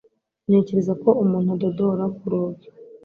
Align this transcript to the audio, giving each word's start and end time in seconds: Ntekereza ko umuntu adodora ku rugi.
Ntekereza 0.47 0.93
ko 1.03 1.09
umuntu 1.23 1.49
adodora 1.55 2.03
ku 2.17 2.25
rugi. 2.31 2.67